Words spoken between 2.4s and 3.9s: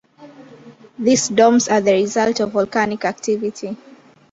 volcanic activity.